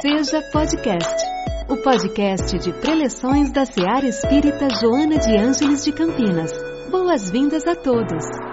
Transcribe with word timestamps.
Seja 0.00 0.40
Podcast, 0.50 1.26
o 1.68 1.76
podcast 1.76 2.58
de 2.58 2.72
preleções 2.80 3.52
da 3.52 3.66
Seara 3.66 4.08
Espírita 4.08 4.68
Joana 4.80 5.18
de 5.18 5.36
Ângeles 5.36 5.84
de 5.84 5.92
Campinas. 5.92 6.52
Boas-vindas 6.90 7.66
a 7.66 7.74
todos. 7.74 8.49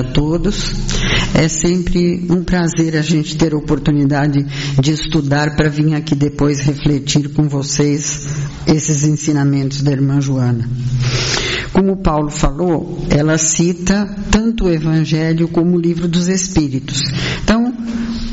A 0.00 0.04
todos. 0.04 0.74
É 1.34 1.48
sempre 1.48 2.26
um 2.28 2.42
prazer 2.42 2.96
a 2.96 3.02
gente 3.02 3.36
ter 3.36 3.52
a 3.52 3.56
oportunidade 3.56 4.44
de 4.80 4.92
estudar 4.92 5.56
para 5.56 5.68
vir 5.68 5.94
aqui 5.94 6.14
depois 6.14 6.60
refletir 6.60 7.28
com 7.30 7.48
vocês 7.48 8.28
esses 8.66 9.04
ensinamentos 9.04 9.82
da 9.82 9.92
irmã 9.92 10.20
Joana. 10.20 10.68
Como 11.72 11.98
Paulo 11.98 12.30
falou, 12.30 13.06
ela 13.08 13.38
cita 13.38 14.08
tanto 14.30 14.64
o 14.64 14.70
Evangelho 14.70 15.48
como 15.48 15.76
o 15.76 15.80
livro 15.80 16.08
dos 16.08 16.28
Espíritos. 16.28 17.00
Então, 17.44 17.72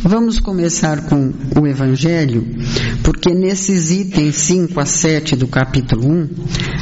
vamos 0.04 0.40
começar 0.40 1.04
com 1.04 1.32
o 1.60 1.68
Evangelho, 1.68 2.46
porque 3.08 3.34
nesses 3.34 3.90
itens 3.90 4.36
5 4.36 4.78
a 4.82 4.86
7 4.86 5.38
do 5.38 5.48
capítulo 5.48 6.12
1, 6.12 6.30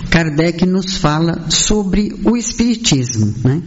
Kardec 0.09 0.65
nos 0.65 0.97
fala 0.97 1.51
sobre 1.51 2.15
o 2.23 2.35
Espiritismo. 2.35 3.31
Né? 3.43 3.61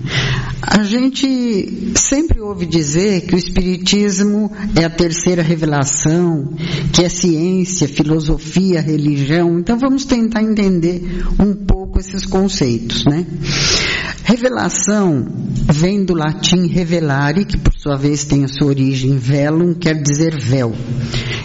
A 0.60 0.82
gente 0.82 1.92
sempre 1.94 2.40
ouve 2.40 2.66
dizer 2.66 3.20
que 3.20 3.36
o 3.36 3.38
Espiritismo 3.38 4.50
é 4.74 4.84
a 4.84 4.90
terceira 4.90 5.40
revelação, 5.40 6.52
que 6.92 7.04
é 7.04 7.08
ciência, 7.08 7.86
filosofia, 7.86 8.80
religião. 8.80 9.56
Então 9.60 9.78
vamos 9.78 10.04
tentar 10.04 10.42
entender 10.42 11.00
um 11.38 11.54
pouco 11.54 12.00
esses 12.00 12.26
conceitos. 12.26 13.04
Né? 13.04 13.24
Revelação 14.28 15.26
vem 15.72 16.04
do 16.04 16.12
latim 16.12 16.66
revelare, 16.66 17.46
que 17.46 17.56
por 17.56 17.72
sua 17.72 17.96
vez 17.96 18.26
tem 18.26 18.44
a 18.44 18.48
sua 18.48 18.66
origem 18.66 19.16
velum, 19.16 19.72
quer 19.72 19.94
dizer 20.02 20.38
véu. 20.38 20.74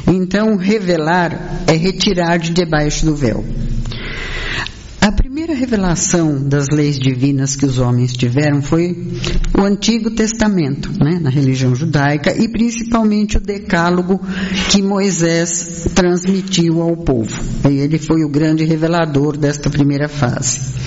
Então, 0.05 0.57
revelar 0.57 1.63
é 1.65 1.77
retirar 1.77 2.35
de 2.35 2.51
debaixo 2.51 3.05
do 3.05 3.15
véu. 3.15 3.41
A 4.99 5.13
primeira 5.13 5.53
revelação 5.53 6.45
das 6.45 6.67
leis 6.73 6.99
divinas 6.99 7.55
que 7.55 7.65
os 7.65 7.79
homens 7.79 8.11
tiveram 8.11 8.61
foi 8.61 8.97
o 9.57 9.61
Antigo 9.61 10.11
Testamento, 10.11 10.91
né, 11.01 11.19
na 11.21 11.29
religião 11.29 11.73
judaica, 11.73 12.35
e 12.37 12.49
principalmente 12.49 13.37
o 13.37 13.41
Decálogo 13.41 14.19
que 14.69 14.81
Moisés 14.81 15.87
transmitiu 15.95 16.81
ao 16.81 16.97
povo. 16.97 17.33
Ele 17.63 17.97
foi 17.97 18.25
o 18.25 18.29
grande 18.29 18.65
revelador 18.65 19.37
desta 19.37 19.69
primeira 19.69 20.09
fase. 20.09 20.82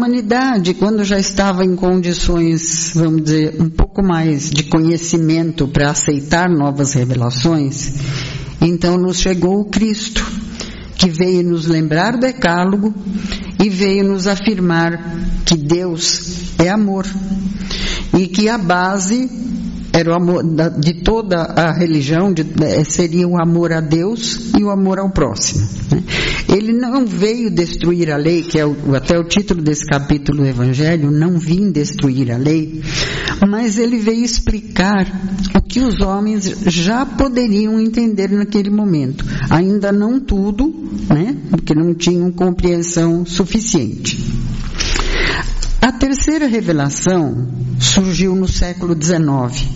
Humanidade, 0.00 0.72
quando 0.72 1.04
já 1.04 1.18
estava 1.18 1.62
em 1.62 1.76
condições, 1.76 2.92
vamos 2.94 3.22
dizer, 3.22 3.60
um 3.60 3.68
pouco 3.68 4.02
mais 4.02 4.48
de 4.48 4.62
conhecimento 4.62 5.68
para 5.68 5.90
aceitar 5.90 6.48
novas 6.48 6.94
revelações, 6.94 7.96
então 8.62 8.96
nos 8.96 9.18
chegou 9.18 9.60
o 9.60 9.66
Cristo 9.66 10.26
que 10.96 11.10
veio 11.10 11.42
nos 11.42 11.66
lembrar 11.66 12.14
o 12.14 12.18
decálogo 12.18 12.94
e 13.62 13.68
veio 13.68 14.02
nos 14.02 14.26
afirmar 14.26 15.18
que 15.44 15.54
Deus 15.54 16.54
é 16.58 16.70
amor 16.70 17.04
e 18.18 18.26
que 18.26 18.48
a 18.48 18.56
base 18.56 19.28
era 19.92 20.10
o 20.10 20.14
amor 20.14 20.44
de 20.78 20.94
toda 21.02 21.36
a 21.36 21.72
religião 21.72 22.32
de, 22.32 22.46
eh, 22.62 22.84
seria 22.84 23.26
o 23.26 23.40
amor 23.40 23.72
a 23.72 23.80
Deus 23.80 24.52
e 24.58 24.62
o 24.62 24.70
amor 24.70 24.98
ao 24.98 25.10
próximo. 25.10 25.66
Né? 25.90 26.02
Ele 26.48 26.72
não 26.72 27.06
veio 27.06 27.50
destruir 27.50 28.10
a 28.10 28.16
lei, 28.16 28.42
que 28.42 28.58
é 28.58 28.66
o, 28.66 28.94
até 28.94 29.18
o 29.18 29.24
título 29.24 29.62
desse 29.62 29.84
capítulo 29.84 30.38
do 30.38 30.46
Evangelho, 30.46 31.10
não 31.10 31.38
vim 31.38 31.70
destruir 31.70 32.30
a 32.30 32.36
lei, 32.36 32.82
mas 33.48 33.78
ele 33.78 33.98
veio 33.98 34.24
explicar 34.24 35.06
o 35.54 35.60
que 35.62 35.80
os 35.80 36.00
homens 36.00 36.44
já 36.66 37.04
poderiam 37.04 37.80
entender 37.80 38.30
naquele 38.30 38.70
momento. 38.70 39.24
Ainda 39.48 39.92
não 39.92 40.20
tudo, 40.20 40.72
né? 41.08 41.36
Porque 41.50 41.74
não 41.74 41.94
tinham 41.94 42.30
compreensão 42.30 43.24
suficiente. 43.26 44.39
A 45.80 45.90
terceira 45.92 46.46
revelação 46.46 47.48
surgiu 47.80 48.36
no 48.36 48.46
século 48.46 48.94
XIX, 48.94 49.66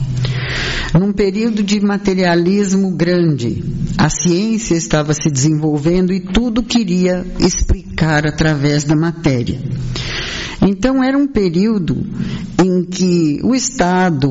num 1.00 1.12
período 1.12 1.62
de 1.62 1.80
materialismo 1.80 2.90
grande. 2.90 3.64
A 3.96 4.10
ciência 4.10 4.74
estava 4.74 5.14
se 5.14 5.30
desenvolvendo 5.30 6.12
e 6.12 6.20
tudo 6.20 6.62
queria 6.62 7.24
explicar 7.40 8.26
através 8.26 8.84
da 8.84 8.94
matéria. 8.94 9.58
Então 10.60 11.02
era 11.02 11.16
um 11.16 11.26
período 11.26 12.06
em 12.62 12.84
que 12.84 13.40
o 13.42 13.54
Estado, 13.54 14.30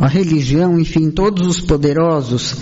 a 0.00 0.08
religião, 0.08 0.78
enfim, 0.78 1.10
todos 1.10 1.46
os 1.46 1.60
poderosos 1.60 2.56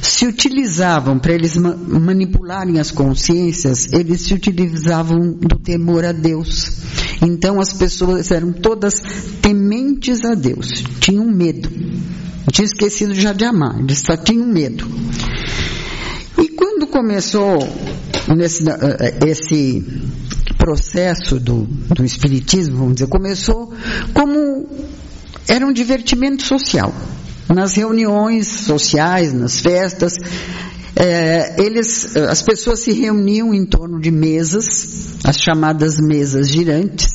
se 0.00 0.26
utilizavam 0.26 1.18
para 1.18 1.34
eles 1.34 1.56
ma 1.56 1.74
manipularem 1.74 2.78
as 2.78 2.90
consciências, 2.90 3.92
eles 3.92 4.22
se 4.22 4.34
utilizavam 4.34 5.32
do 5.32 5.58
temor 5.58 6.04
a 6.04 6.12
Deus. 6.12 6.72
Então 7.22 7.60
as 7.60 7.72
pessoas 7.72 8.30
eram 8.30 8.52
todas 8.52 9.00
tementes 9.40 10.24
a 10.24 10.34
Deus, 10.34 10.84
tinham 11.00 11.26
medo. 11.26 11.68
Tinha 12.52 12.66
esquecido 12.66 13.14
já 13.14 13.32
de 13.32 13.44
amar, 13.44 13.80
eles 13.80 14.00
só 14.00 14.16
tinham 14.16 14.46
medo. 14.46 14.86
E 16.38 16.48
quando 16.50 16.86
começou 16.86 17.58
nesse, 18.36 18.68
eh, 18.68 19.18
esse 19.26 19.82
processo 20.58 21.40
do, 21.40 21.64
do 21.94 22.04
espiritismo, 22.04 22.78
vamos 22.78 22.94
dizer, 22.94 23.08
começou 23.08 23.72
como 24.12 24.68
era 25.48 25.66
um 25.66 25.72
divertimento 25.72 26.42
social. 26.42 26.92
Nas 27.48 27.74
reuniões 27.74 28.48
sociais, 28.48 29.32
nas 29.32 29.60
festas, 29.60 30.14
é, 30.96 31.60
eles, 31.60 32.16
as 32.16 32.42
pessoas 32.42 32.80
se 32.80 32.92
reuniam 32.92 33.52
em 33.52 33.64
torno 33.64 34.00
de 34.00 34.10
mesas, 34.10 35.16
as 35.24 35.38
chamadas 35.38 35.98
mesas 35.98 36.48
girantes, 36.48 37.08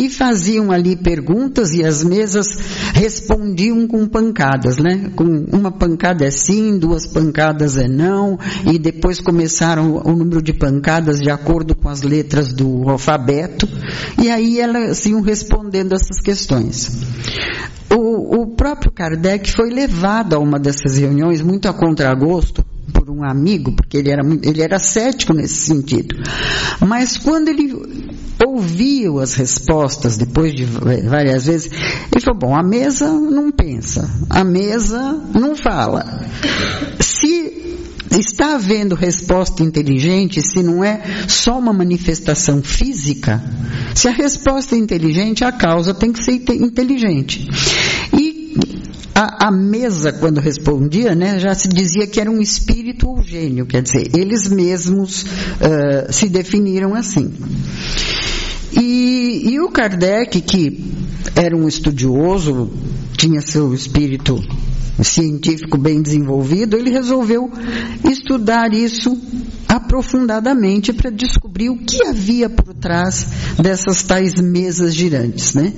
e 0.00 0.08
faziam 0.08 0.72
ali 0.72 0.96
perguntas 0.96 1.74
e 1.74 1.84
as 1.84 2.02
mesas 2.02 2.46
respondiam 2.94 3.86
com 3.86 4.06
pancadas, 4.06 4.78
né? 4.78 5.10
Com 5.14 5.24
uma 5.24 5.70
pancada 5.70 6.24
é 6.24 6.30
sim, 6.30 6.78
duas 6.78 7.06
pancadas 7.06 7.76
é 7.76 7.88
não, 7.88 8.38
e 8.72 8.78
depois 8.78 9.20
começaram 9.20 10.00
o 10.02 10.12
número 10.16 10.40
de 10.40 10.54
pancadas 10.54 11.20
de 11.20 11.30
acordo 11.30 11.74
com 11.74 11.88
as 11.88 12.02
letras 12.02 12.52
do 12.52 12.88
alfabeto, 12.88 13.68
e 14.22 14.30
aí 14.30 14.58
elas 14.58 15.04
iam 15.04 15.20
respondendo 15.20 15.94
essas 15.94 16.20
questões. 16.22 16.90
O, 17.90 18.42
o 18.42 18.46
próprio 18.54 18.90
Kardec 18.90 19.50
foi 19.52 19.68
levado 19.68 20.34
a 20.34 20.38
uma 20.38 20.58
dessas 20.58 20.96
reuniões 20.96 21.42
muito 21.42 21.68
a 21.68 21.72
contragosto 21.72 22.64
por 22.90 23.10
um 23.10 23.24
amigo, 23.24 23.72
porque 23.72 23.98
ele 23.98 24.10
era, 24.10 24.22
ele 24.42 24.62
era 24.62 24.78
cético 24.78 25.32
nesse 25.32 25.66
sentido. 25.66 26.16
Mas 26.80 27.16
quando 27.16 27.48
ele 27.48 27.72
ouviu 28.46 29.20
as 29.20 29.34
respostas, 29.34 30.16
depois 30.16 30.54
de 30.54 30.64
várias 30.64 31.46
vezes, 31.46 31.70
ele 32.12 32.24
falou: 32.24 32.38
bom, 32.38 32.56
a 32.56 32.62
mesa 32.62 33.10
não 33.10 33.50
pensa, 33.50 34.08
a 34.28 34.44
mesa 34.44 35.00
não 35.34 35.56
fala. 35.56 36.26
Se 37.00 37.60
está 38.18 38.54
havendo 38.54 38.94
resposta 38.94 39.62
inteligente, 39.62 40.42
se 40.42 40.62
não 40.62 40.82
é 40.82 41.00
só 41.28 41.58
uma 41.58 41.72
manifestação 41.72 42.62
física, 42.62 43.42
se 43.94 44.08
a 44.08 44.12
resposta 44.12 44.74
é 44.74 44.78
inteligente, 44.78 45.44
a 45.44 45.52
causa 45.52 45.94
tem 45.94 46.12
que 46.12 46.24
ser 46.24 46.32
inteligente. 46.54 47.48
A, 49.22 49.48
a, 49.48 49.50
mesa, 49.50 50.14
quando 50.14 50.40
respondia, 50.40 51.14
né, 51.14 51.38
já 51.38 51.54
se 51.54 51.68
dizia 51.68 52.06
que 52.06 52.18
era 52.18 52.30
um 52.30 52.40
espírito 52.40 53.06
ou 53.06 53.22
gênio, 53.22 53.66
quer 53.66 53.82
dizer, 53.82 54.16
eles 54.16 54.48
mesmos 54.48 55.24
uh, 55.24 56.10
se 56.10 56.26
definiram 56.26 56.94
assim. 56.94 57.30
E, 58.72 59.42
e 59.50 59.60
o 59.60 59.68
Kardec, 59.68 60.40
que 60.40 60.90
era 61.36 61.54
um 61.54 61.68
estudioso, 61.68 62.70
tinha 63.14 63.42
seu 63.42 63.74
espírito 63.74 64.42
científico 65.02 65.78
bem 65.78 66.02
desenvolvido, 66.02 66.76
ele 66.76 66.90
resolveu 66.90 67.50
estudar 68.04 68.72
isso 68.72 69.16
aprofundadamente 69.68 70.92
para 70.92 71.10
descobrir 71.10 71.70
o 71.70 71.76
que 71.76 72.04
havia 72.04 72.50
por 72.50 72.74
trás 72.74 73.26
dessas 73.56 74.02
tais 74.02 74.34
mesas 74.40 74.94
girantes, 74.94 75.54
né? 75.54 75.72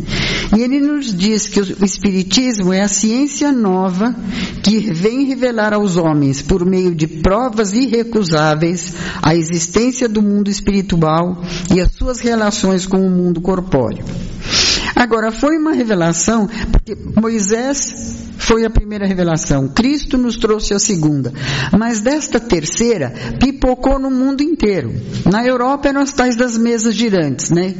E 0.56 0.62
ele 0.62 0.80
nos 0.80 1.14
diz 1.14 1.46
que 1.46 1.60
o 1.60 1.84
espiritismo 1.84 2.72
é 2.72 2.80
a 2.80 2.88
ciência 2.88 3.52
nova 3.52 4.14
que 4.62 4.78
vem 4.78 5.26
revelar 5.26 5.74
aos 5.74 5.96
homens 5.96 6.40
por 6.40 6.64
meio 6.64 6.94
de 6.94 7.06
provas 7.06 7.74
irrecusáveis 7.74 8.94
a 9.20 9.34
existência 9.34 10.08
do 10.08 10.22
mundo 10.22 10.50
espiritual 10.50 11.42
e 11.74 11.80
as 11.80 11.92
suas 11.92 12.20
relações 12.20 12.86
com 12.86 13.06
o 13.06 13.10
mundo 13.10 13.42
corpóreo. 13.42 14.04
Agora, 14.94 15.30
foi 15.32 15.58
uma 15.58 15.72
revelação, 15.72 16.48
porque 16.70 16.96
Moisés 17.20 18.31
foi 18.42 18.64
a 18.64 18.70
primeira 18.70 19.06
revelação, 19.06 19.68
Cristo 19.68 20.18
nos 20.18 20.36
trouxe 20.36 20.74
a 20.74 20.78
segunda, 20.78 21.32
mas 21.78 22.00
desta 22.00 22.40
terceira 22.40 23.12
pipocou 23.38 23.98
no 23.98 24.10
mundo 24.10 24.42
inteiro. 24.42 24.92
Na 25.30 25.46
Europa 25.46 25.88
eram 25.88 26.00
as 26.00 26.12
tais 26.12 26.36
das 26.36 26.58
mesas 26.58 26.94
girantes, 26.94 27.50
né? 27.50 27.74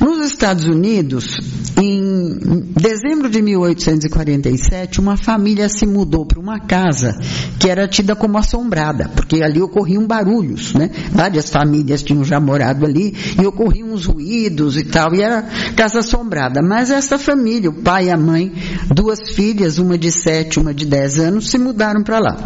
Nos 0.00 0.24
Estados 0.24 0.66
Unidos, 0.66 1.36
em 1.76 2.38
dezembro 2.76 3.28
de 3.28 3.42
1847, 3.42 5.00
uma 5.00 5.16
família 5.16 5.68
se 5.68 5.84
mudou 5.84 6.24
para 6.24 6.38
uma 6.38 6.60
casa 6.60 7.18
que 7.58 7.68
era 7.68 7.88
tida 7.88 8.14
como 8.14 8.38
assombrada, 8.38 9.08
porque 9.08 9.42
ali 9.42 9.60
ocorriam 9.60 10.06
barulhos, 10.06 10.74
né? 10.74 10.90
Várias 11.10 11.50
famílias 11.50 12.02
tinham 12.02 12.22
já 12.22 12.38
morado 12.38 12.86
ali 12.86 13.14
e 13.40 13.44
ocorriam 13.44 13.88
uns 13.88 14.04
ruídos 14.04 14.76
e 14.76 14.84
tal, 14.84 15.14
e 15.14 15.22
era 15.22 15.42
casa 15.76 15.98
assombrada. 15.98 16.62
Mas 16.62 16.90
essa 16.90 17.18
família, 17.18 17.70
o 17.70 17.82
pai 17.82 18.10
a 18.10 18.16
mãe, 18.16 18.52
duas 18.94 19.32
filhas, 19.32 19.78
uma 19.88 19.98
de 19.98 20.12
sete, 20.12 20.60
uma 20.60 20.74
de 20.74 20.84
dez 20.84 21.18
anos, 21.18 21.50
se 21.50 21.58
mudaram 21.58 22.02
para 22.02 22.18
lá. 22.18 22.36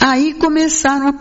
Aí 0.00 0.34
começaram 0.34 1.08
a 1.08 1.14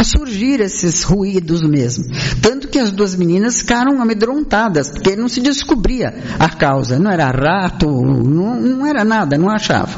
a 0.00 0.04
surgir 0.04 0.60
esses 0.62 1.02
ruídos 1.02 1.60
mesmo. 1.60 2.06
Tanto 2.40 2.68
que 2.68 2.78
as 2.78 2.90
duas 2.90 3.14
meninas 3.14 3.60
ficaram 3.60 4.00
amedrontadas, 4.00 4.90
porque 4.90 5.14
não 5.14 5.28
se 5.28 5.42
descobria 5.42 6.14
a 6.38 6.48
causa. 6.48 6.98
Não 6.98 7.10
era 7.10 7.30
rato, 7.30 7.86
não, 7.86 8.58
não 8.58 8.86
era 8.86 9.04
nada, 9.04 9.36
não 9.36 9.50
achava. 9.50 9.90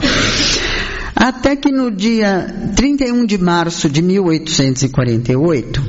Até 1.15 1.55
que 1.55 1.71
no 1.71 1.89
dia 1.89 2.53
31 2.75 3.25
de 3.25 3.39
março 3.39 3.89
de 3.89 4.03
1848, 4.03 5.81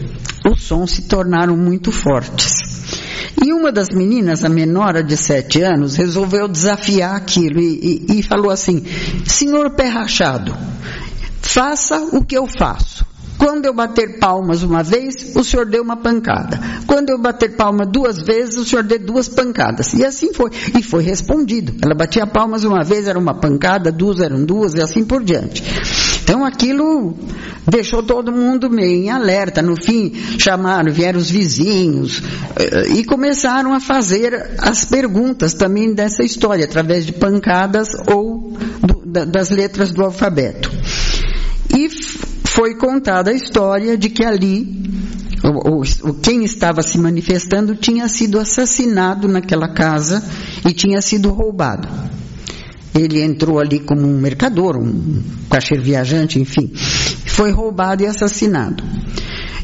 os 0.48 0.62
sons 0.62 0.92
se 0.92 1.02
tornaram 1.08 1.58
muito 1.58 1.92
fortes. 1.92 2.93
E 3.42 3.54
uma 3.54 3.72
das 3.72 3.90
meninas, 3.90 4.44
a 4.44 4.50
menor, 4.50 5.02
de 5.04 5.18
sete 5.18 5.62
anos, 5.62 5.96
resolveu 5.96 6.48
desafiar 6.48 7.16
aquilo 7.16 7.60
e, 7.60 8.06
e, 8.10 8.20
e 8.20 8.24
falou 8.24 8.52
assim: 8.52 8.86
Senhor 9.26 9.72
pé 9.72 9.88
rachado, 9.88 10.56
faça 11.42 11.98
o 12.12 12.24
que 12.24 12.38
eu 12.38 12.46
faço. 12.46 13.06
Quando 13.38 13.66
eu 13.66 13.74
bater 13.74 14.20
palmas 14.20 14.64
uma 14.64 14.84
vez, 14.84 15.36
o 15.36 15.44
senhor 15.44 15.66
deu 15.66 15.84
uma 15.84 15.98
pancada. 15.98 16.60
Quando 16.88 17.10
eu 17.10 17.20
bater 17.20 17.56
palma 17.56 17.86
duas 17.86 18.22
vezes, 18.22 18.56
o 18.58 18.64
senhor 18.64 18.84
deu 18.84 19.00
duas 19.00 19.28
pancadas. 19.28 19.94
E 19.94 20.06
assim 20.06 20.34
foi. 20.34 20.50
E 20.78 20.82
foi 20.82 21.04
respondido. 21.04 21.74
Ela 21.84 21.94
batia 21.96 22.26
palmas 22.26 22.64
uma 22.64 22.84
vez, 22.84 23.08
era 23.08 23.20
uma 23.20 23.34
pancada, 23.34 23.92
duas 23.92 24.22
eram 24.22 24.46
duas, 24.46 24.76
e 24.76 24.82
assim 24.82 25.04
por 25.04 25.24
diante. 25.24 25.62
Então 26.24 26.46
aquilo 26.46 27.14
deixou 27.70 28.02
todo 28.02 28.32
mundo 28.32 28.70
meio 28.70 29.04
em 29.04 29.10
alerta. 29.10 29.62
No 29.62 29.76
fim, 29.76 30.14
chamaram, 30.40 30.92
vieram 30.92 31.20
os 31.20 31.30
vizinhos 31.30 32.24
eh, 32.56 32.94
e 32.96 33.04
começaram 33.04 33.74
a 33.74 33.80
fazer 33.80 34.56
as 34.58 34.86
perguntas 34.86 35.54
também 35.54 35.94
dessa 35.94 36.24
história, 36.24 36.64
através 36.64 37.06
de 37.06 37.12
pancadas 37.12 37.90
ou 38.08 38.58
do, 38.82 39.26
das 39.26 39.50
letras 39.50 39.92
do 39.92 40.02
alfabeto. 40.02 40.72
E 41.76 41.90
foi 42.46 42.76
contada 42.76 43.32
a 43.32 43.34
história 43.34 43.98
de 43.98 44.10
que 44.10 44.24
ali 44.24 44.82
o, 45.44 46.14
quem 46.22 46.46
estava 46.46 46.82
se 46.82 46.98
manifestando 46.98 47.76
tinha 47.76 48.08
sido 48.08 48.40
assassinado 48.40 49.28
naquela 49.28 49.68
casa 49.68 50.24
e 50.66 50.74
tinha 50.74 51.02
sido 51.02 51.32
roubado. 51.32 51.90
Ele 52.96 53.22
entrou 53.22 53.60
ali 53.60 53.80
como 53.80 54.02
um 54.02 54.20
mercador, 54.20 54.78
um 54.78 55.22
caixeiro 55.50 55.84
viajante, 55.84 56.40
enfim. 56.40 56.72
Foi 57.26 57.52
roubado 57.52 58.04
e 58.04 58.08
assassinado. 58.08 58.84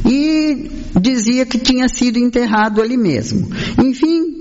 E 0.06 0.72
dizia 1.00 1.46
que 1.46 1.60
tinha 1.60 1.88
sido 1.88 2.18
enterrado 2.18 2.82
ali 2.82 2.98
mesmo. 2.98 3.48
Enfim, 3.78 4.40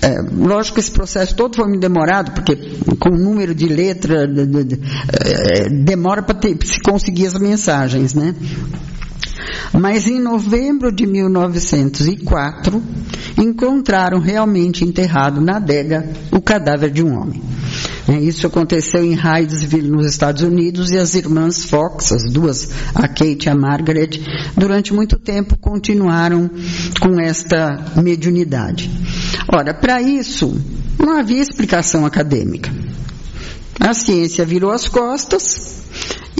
é, 0.00 0.20
lógico 0.20 0.74
que 0.74 0.80
esse 0.80 0.90
processo 0.90 1.34
todo 1.34 1.56
foi 1.56 1.66
muito 1.66 1.80
demorado, 1.80 2.32
porque 2.32 2.56
com 2.98 3.10
o 3.10 3.18
número 3.18 3.54
de 3.54 3.66
letra 3.66 4.26
de, 4.26 4.46
de, 4.46 4.64
de, 4.64 4.80
é, 5.10 5.68
demora 5.70 6.22
para 6.22 6.38
se 6.62 6.80
conseguir 6.80 7.26
as 7.26 7.38
mensagens, 7.38 8.14
né? 8.14 8.34
Mas 9.72 10.06
em 10.06 10.20
novembro 10.20 10.92
de 10.92 11.06
1904, 11.06 12.82
encontraram 13.38 14.20
realmente 14.20 14.84
enterrado 14.84 15.40
na 15.40 15.56
adega 15.56 16.08
o 16.30 16.40
cadáver 16.40 16.90
de 16.90 17.02
um 17.02 17.18
homem. 17.18 17.42
É, 18.06 18.18
isso 18.18 18.46
aconteceu 18.46 19.02
em 19.02 19.14
Hydesville, 19.14 19.88
nos 19.88 20.06
Estados 20.06 20.42
Unidos, 20.42 20.90
e 20.90 20.98
as 20.98 21.14
irmãs 21.14 21.64
Fox, 21.64 22.12
as 22.12 22.30
duas, 22.30 22.68
a 22.94 23.08
Kate 23.08 23.46
e 23.46 23.48
a 23.48 23.54
Margaret, 23.54 24.20
durante 24.56 24.92
muito 24.92 25.18
tempo 25.18 25.56
continuaram 25.56 26.50
com 27.00 27.18
esta 27.18 27.92
mediunidade. 27.96 28.90
Ora, 29.50 29.72
para 29.72 30.02
isso, 30.02 30.54
não 30.98 31.16
havia 31.16 31.40
explicação 31.40 32.04
acadêmica. 32.04 32.70
A 33.80 33.94
ciência 33.94 34.44
virou 34.44 34.70
as 34.70 34.86
costas 34.86 35.82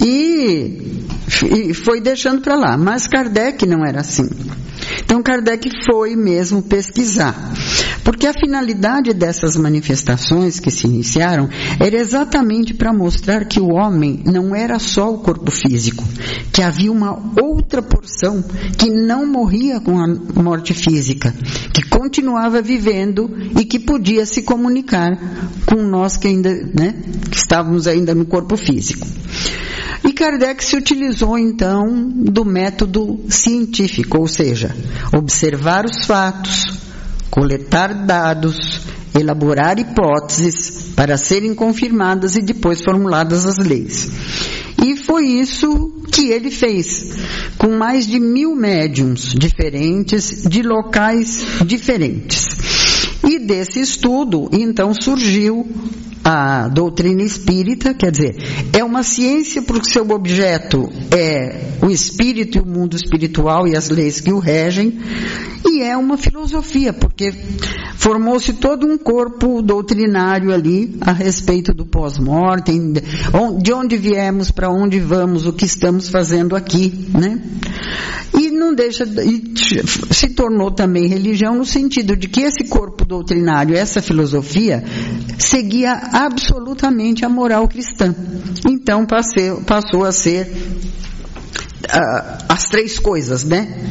e, 0.01 1.03
e 1.45 1.75
foi 1.75 2.01
deixando 2.01 2.41
para 2.41 2.57
lá. 2.57 2.77
Mas 2.77 3.07
Kardec 3.07 3.67
não 3.67 3.85
era 3.85 4.01
assim. 4.01 4.29
Então 5.05 5.23
Kardec 5.23 5.71
foi 5.87 6.15
mesmo 6.15 6.63
pesquisar. 6.63 7.35
Porque 8.05 8.27
a 8.27 8.35
finalidade 8.35 9.15
dessas 9.15 9.57
manifestações 9.57 10.61
que 10.61 10.71
se 10.71 10.87
iniciaram 10.87 11.49
era 11.81 11.97
exatamente 11.97 12.75
para 12.75 12.93
mostrar 12.93 13.47
que 13.47 13.59
o 13.59 13.73
homem 13.73 14.23
não 14.27 14.55
era 14.55 14.79
só 14.79 15.13
o 15.13 15.19
corpo 15.19 15.51
físico, 15.51 16.05
que 16.53 16.63
havia 16.63 16.93
uma 16.93 17.19
outra 17.41 17.81
porção 17.81 18.45
que 18.79 18.91
não 18.91 19.27
morria 19.27 19.81
com 19.81 19.99
a 19.99 20.07
morte 20.07 20.75
física, 20.75 21.35
que 21.73 21.83
continuava 21.89 22.61
vivendo 22.61 23.31
e 23.59 23.65
que 23.65 23.79
podia 23.79 24.27
se 24.27 24.43
comunicar 24.43 25.11
com 25.67 25.83
nós 25.83 26.19
que 26.19 26.29
ainda, 26.29 26.53
né, 26.53 26.95
que 27.31 27.39
estávamos 27.39 27.87
ainda 27.87 28.15
no 28.15 28.27
corpo 28.27 28.57
físico. 28.57 29.07
E 30.07 30.13
Kardec 30.13 30.63
se 30.63 30.77
utilizou 30.77 31.39
então 31.39 32.11
do 32.11 32.45
método 32.45 33.25
científico, 33.31 34.19
ou 34.19 34.29
seja, 34.29 34.77
observar 35.17 35.87
os 35.87 36.05
fatos, 36.05 36.84
coletar 37.31 38.07
dados, 38.07 38.81
elaborar 39.19 39.79
hipóteses 39.79 40.93
para 40.95 41.17
serem 41.17 41.55
confirmadas 41.55 42.37
e 42.37 42.43
depois 42.43 42.83
formuladas 42.83 43.47
as 43.47 43.59
leis. 43.59 44.11
E 44.85 44.97
foi 44.97 45.27
isso 45.27 46.03
que 46.13 46.31
ele 46.31 46.51
fez, 46.51 47.13
com 47.59 47.77
mais 47.77 48.07
de 48.07 48.21
mil 48.21 48.55
médiums 48.55 49.35
diferentes, 49.35 50.43
de 50.49 50.63
locais 50.63 51.45
diferentes. 51.65 52.47
E 53.27 53.39
desse 53.39 53.81
estudo, 53.81 54.49
então, 54.53 54.93
surgiu 54.93 55.67
a 56.25 56.69
doutrina 56.69 57.23
espírita, 57.23 57.93
quer 57.93 58.11
dizer, 58.11 58.37
é 58.73 58.83
uma 58.83 59.03
ciência 59.03 59.61
porque 59.61 59.91
seu 59.91 60.09
objeto 60.11 60.91
é 61.15 61.75
o 61.83 61.91
espírito 61.91 62.57
e 62.57 62.61
o 62.63 62.67
mundo 62.67 62.97
espiritual 62.97 63.69
e 63.69 63.77
as 63.77 63.91
leis 63.91 64.21
que 64.21 64.33
o 64.33 64.39
regem, 64.39 64.99
e 65.67 65.83
é 65.83 65.97
uma 65.97 66.17
filosofia, 66.17 66.93
porque 66.93 67.31
formou-se 67.97 68.55
todo 68.55 68.87
um 68.87 68.97
corpo 68.97 69.61
doutrinário 69.61 70.53
ali 70.53 70.97
a 71.01 71.13
respeito 71.13 71.75
do 71.75 71.85
pós-mortem, 71.85 72.95
de 73.61 73.73
onde 73.73 73.97
viemos, 73.97 74.51
para 74.51 74.71
onde 74.71 75.01
vamos, 75.01 75.47
o 75.47 75.53
que 75.53 75.67
estamos 75.67 76.09
fazendo 76.09 76.57
aqui, 76.57 77.09
né? 77.13 77.41
E 78.37 78.51
não 78.51 78.75
deixa, 78.75 79.07
se 80.11 80.29
tornou 80.31 80.71
também 80.71 81.07
religião 81.07 81.55
no 81.55 81.65
sentido 81.65 82.17
de 82.17 82.29
que 82.29 82.41
esse 82.41 82.65
corpo 82.65 83.05
doutrinário, 83.05 83.77
essa 83.77 84.03
filosofia, 84.03 84.83
seguia 85.39 85.93
absolutamente 86.15 87.25
a 87.25 87.29
moral 87.29 87.67
cristã. 87.67 88.15
Então 88.71 89.05
passou 89.67 90.05
a 90.05 90.13
ser 90.13 90.47
uh, 90.47 92.45
as 92.49 92.69
três 92.69 93.01
coisas, 93.01 93.43
né? 93.43 93.83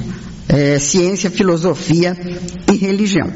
É, 0.47 0.79
ciência, 0.79 1.29
filosofia 1.29 2.15
e 2.71 2.75
religião. 2.77 3.29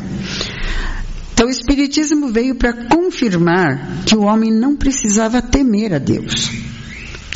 Então 1.34 1.48
o 1.48 1.52
Espiritismo 1.52 2.30
veio 2.30 2.56
para 2.56 2.88
confirmar 2.88 4.04
que 4.06 4.16
o 4.16 4.24
homem 4.24 4.52
não 4.52 4.76
precisava 4.76 5.42
temer 5.42 5.94
a 5.94 6.00
Deus 6.00 6.77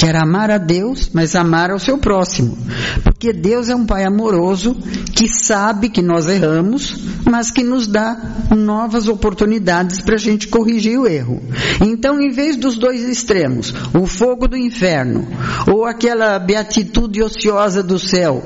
Quer 0.01 0.15
amar 0.15 0.49
a 0.49 0.57
Deus, 0.57 1.11
mas 1.13 1.35
amar 1.35 1.69
ao 1.69 1.77
seu 1.77 1.95
próximo. 1.95 2.57
Porque 3.03 3.31
Deus 3.31 3.69
é 3.69 3.75
um 3.75 3.85
Pai 3.85 4.03
amoroso 4.03 4.73
que 5.13 5.27
sabe 5.27 5.89
que 5.89 6.01
nós 6.01 6.27
erramos, 6.27 6.97
mas 7.29 7.51
que 7.51 7.63
nos 7.63 7.85
dá 7.85 8.17
novas 8.49 9.07
oportunidades 9.07 10.01
para 10.01 10.15
a 10.15 10.17
gente 10.17 10.47
corrigir 10.47 10.97
o 10.99 11.05
erro. 11.05 11.39
Então, 11.79 12.19
em 12.19 12.31
vez 12.31 12.55
dos 12.55 12.77
dois 12.77 13.03
extremos, 13.03 13.75
o 13.93 14.07
fogo 14.07 14.47
do 14.47 14.57
inferno 14.57 15.27
ou 15.71 15.85
aquela 15.85 16.39
beatitude 16.39 17.21
ociosa 17.21 17.83
do 17.83 17.99
céu, 17.99 18.43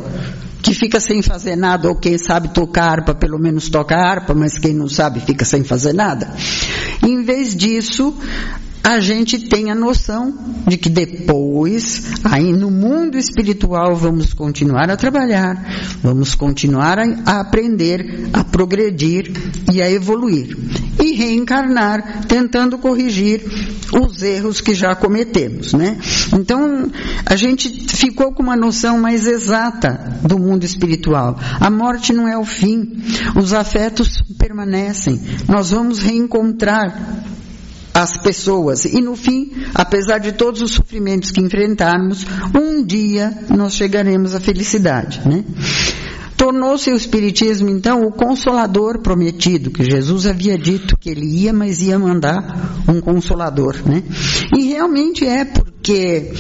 que 0.62 0.74
fica 0.74 1.00
sem 1.00 1.22
fazer 1.22 1.56
nada, 1.56 1.88
ou 1.88 1.96
quem 1.96 2.18
sabe 2.18 2.50
tocar 2.50 3.00
harpa, 3.00 3.16
pelo 3.16 3.40
menos 3.40 3.70
toca 3.70 3.96
harpa, 3.96 4.34
mas 4.34 4.60
quem 4.60 4.74
não 4.74 4.90
sabe 4.90 5.22
fica 5.22 5.46
sem 5.46 5.64
fazer 5.64 5.94
nada. 5.94 6.34
Em 7.02 7.24
vez 7.24 7.56
disso, 7.56 8.14
a 8.86 9.00
gente 9.00 9.40
tem 9.40 9.72
a 9.72 9.76
noção 9.76 10.32
de 10.68 10.78
que 10.78 10.90
depois, 10.90 12.04
aí 12.24 12.54
no 12.54 12.70
mundo 12.70 13.18
espiritual, 13.18 13.96
vamos 13.96 14.32
continuar 14.32 14.92
a 14.92 14.96
trabalhar, 14.96 15.98
vamos 16.04 16.36
continuar 16.36 17.00
a, 17.00 17.40
aprender, 17.40 18.30
a 18.32 18.44
progredir 18.44 19.32
e 19.74 19.82
a 19.82 19.90
evoluir. 19.90 20.56
E 21.04 21.14
reencarnar, 21.14 22.28
tentando 22.28 22.78
corrigir 22.78 23.44
os 23.92 24.22
erros 24.22 24.62
que 24.62 24.76
já 24.76 24.96
cometemos, 24.96 25.74
né? 25.74 25.98
Então, 26.38 26.92
a 27.26 27.36
gente 27.36 27.88
ficou 27.88 28.34
com 28.34 28.44
uma 28.44 28.56
noção 28.56 29.00
mais 29.00 29.26
exata 29.26 30.20
do 30.22 30.38
mundo 30.38 30.64
espiritual. 30.64 31.40
A 31.60 31.72
morte 31.72 32.14
não 32.14 32.28
é 32.28 32.38
o 32.38 32.46
fim, 32.46 33.02
os 33.36 33.52
afetos 33.52 34.24
permanecem. 34.38 35.20
Nós 35.48 35.72
vamos 35.72 35.98
reencontrar 35.98 37.26
as 37.96 38.18
pessoas. 38.18 38.84
E 38.84 39.02
no 39.02 39.16
fim, 39.16 39.54
apesar 39.74 40.18
de 40.18 40.34
todos 40.34 40.62
os 40.62 40.72
sofrimentos 40.72 41.32
que 41.32 41.40
enfrentarmos, 41.40 42.26
um 42.54 42.84
dia 42.84 43.34
nós 43.56 43.74
chegaremos 43.74 44.36
à 44.36 44.40
felicidade, 44.42 45.22
né? 45.26 45.46
Tornou-se 46.36 46.92
o 46.92 46.98
Espiritismo, 46.98 47.70
então, 47.70 48.02
o 48.02 48.12
consolador 48.12 49.00
prometido, 49.00 49.72
que 49.72 49.90
Jesus 49.90 50.28
havia 50.28 50.58
dito 50.58 50.98
que 50.98 51.10
ele 51.10 51.26
ia, 51.26 51.54
mas 51.54 51.82
ia 51.82 51.98
mandar 51.98 52.84
um 52.90 53.00
consolador. 53.00 53.78
Né? 53.86 54.04
E 54.54 54.64
realmente 54.66 55.26
é, 55.26 55.46
porque 55.46 56.34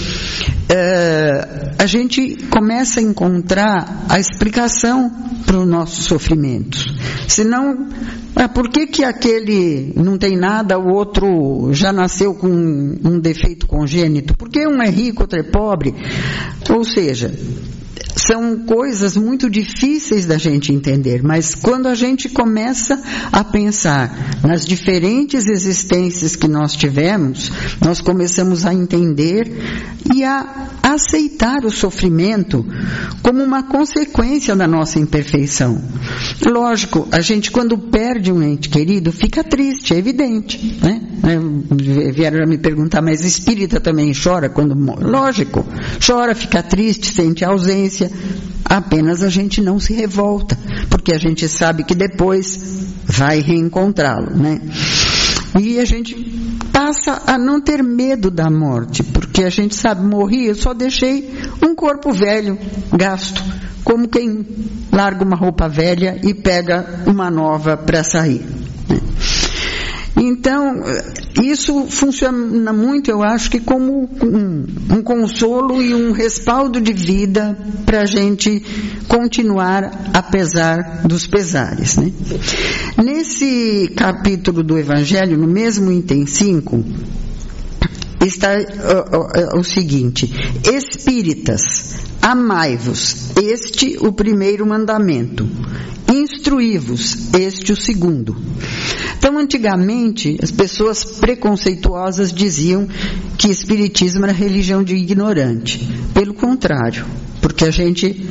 uh, 0.70 1.76
a 1.78 1.86
gente 1.86 2.38
começa 2.50 3.00
a 3.00 3.04
encontrar 3.04 4.06
a 4.10 4.20
explicação 4.20 5.12
para 5.46 5.60
os 5.60 5.68
nossos 5.68 6.06
sofrimentos. 6.06 6.88
Senão, 7.28 7.88
é, 8.36 8.48
por 8.48 8.70
que, 8.70 8.88
que 8.88 9.04
aquele 9.04 9.94
não 9.96 10.18
tem 10.18 10.38
nada, 10.38 10.78
o 10.78 10.94
outro 10.94 11.72
já 11.72 11.94
nasceu 11.94 12.34
com 12.34 12.48
um 12.48 13.20
defeito 13.20 13.68
congênito? 13.68 14.36
Por 14.36 14.50
que 14.50 14.68
um 14.68 14.82
é 14.82 14.90
rico, 14.90 15.24
outro 15.24 15.40
é 15.40 15.44
pobre? 15.44 15.94
Ou 16.70 16.84
seja, 16.84 17.32
são 18.16 18.60
coisas 18.60 19.16
muito 19.18 19.50
difíceis 19.50 20.26
da 20.26 20.38
gente 20.38 20.74
entender, 20.74 21.22
mas 21.22 21.54
quando 21.54 21.88
a 21.88 21.96
gente 21.96 22.30
começa 22.30 23.02
a 23.32 23.44
pensar 23.44 24.40
nas 24.44 24.66
diferentes 24.66 25.48
existências 25.48 26.36
que 26.36 26.48
nós 26.48 26.76
tivemos, 26.76 27.52
nós 27.84 28.02
começamos 28.02 28.66
a 28.66 28.74
entender 28.74 29.52
e 30.14 30.24
a 30.24 30.70
aceitar 30.84 31.66
o 31.66 31.72
sofrimento 31.72 32.66
como 33.22 33.44
uma 33.44 33.64
consequência 33.64 34.56
da 34.56 34.68
nossa 34.68 35.00
imperfeição. 35.00 35.82
Lógico, 36.46 37.08
a 37.12 37.22
gente 37.22 37.52
quando 37.52 37.78
perde 37.78 38.32
um 38.32 38.42
ente 38.42 38.70
querido 38.70 39.12
fica 39.12 39.44
triste, 39.44 39.94
é 39.94 39.98
evidente, 39.98 40.80
né? 40.82 41.02
Vieram 42.14 42.48
me 42.48 42.58
perguntar, 42.58 43.02
mas 43.02 43.24
espírita 43.24 43.80
também 43.80 44.12
chora 44.14 44.48
quando? 44.48 44.76
Lógico, 45.02 45.66
chora, 46.06 46.36
fica 46.36 46.62
triste, 46.62 47.14
sente 47.14 47.44
ausência, 47.44 47.85
apenas 48.64 49.24
a 49.24 49.30
gente 49.30 49.62
não 49.62 49.80
se 49.80 49.94
revolta, 49.94 50.58
porque 50.90 51.14
a 51.14 51.18
gente 51.18 51.48
sabe 51.48 51.84
que 51.84 51.96
depois 51.96 52.94
vai 53.06 53.40
reencontrá-lo, 53.40 54.36
né? 54.36 54.62
E 55.60 55.80
a 55.80 55.86
gente 55.86 56.14
passa 56.72 57.22
a 57.26 57.38
não 57.38 57.62
ter 57.62 57.82
medo 57.82 58.30
da 58.30 58.50
morte, 58.50 59.04
porque 59.04 59.44
a 59.44 59.50
gente 59.50 59.74
sabe, 59.76 60.06
morri, 60.06 60.48
eu 60.48 60.56
só 60.56 60.74
deixei 60.74 61.34
um 61.62 61.74
corpo 61.74 62.12
velho, 62.12 62.58
gasto, 62.92 63.42
como 63.84 64.08
quem 64.08 64.46
larga 64.92 65.24
uma 65.24 65.36
roupa 65.38 65.70
velha 65.70 66.20
e 66.24 66.34
pega 66.34 67.04
uma 67.06 67.30
nova 67.30 67.78
para 67.78 68.04
sair. 68.04 68.46
Né? 68.90 69.00
Então, 70.18 70.82
isso 71.44 71.88
funciona 71.90 72.72
muito, 72.72 73.12
eu 73.12 73.22
acho 73.22 73.52
que 73.52 73.60
como 73.60 74.10
um, 74.24 74.66
um 74.90 75.02
consolo 75.04 75.82
e 75.82 75.94
um 75.94 76.12
respaldo 76.14 76.80
de 76.80 76.94
vida 76.94 77.58
para 77.86 78.04
a 78.04 78.06
gente 78.06 78.64
continuar 79.10 80.10
apesar 80.14 81.02
dos 81.06 81.28
pesares. 81.28 81.98
Né? 81.98 82.14
Nesse 83.04 83.92
capítulo 83.96 84.64
do 84.64 84.78
Evangelho, 84.78 85.38
no 85.38 85.48
mesmo 85.48 85.92
item 85.92 86.26
5, 86.26 86.84
está 88.26 88.56
o, 88.56 89.58
o, 89.58 89.60
o 89.60 89.64
seguinte: 89.64 90.32
Espíritas, 90.64 91.98
amai-vos, 92.22 93.32
este 93.38 93.98
o 94.00 94.14
primeiro 94.14 94.66
mandamento. 94.66 95.48
Instruí-vos, 96.08 97.34
este 97.34 97.74
o 97.74 97.76
segundo. 97.76 98.36
Então, 99.26 99.40
antigamente, 99.40 100.38
as 100.40 100.52
pessoas 100.52 101.04
preconceituosas 101.04 102.32
diziam 102.32 102.88
que 103.40 103.50
Espiritismo 103.50 104.24
era 104.24 104.32
religião 104.32 104.84
de 104.84 104.94
ignorante. 104.94 105.80
Pelo 106.14 106.32
contrário, 106.36 107.04
porque 107.42 107.66
a 107.66 107.72
gente, 107.72 108.24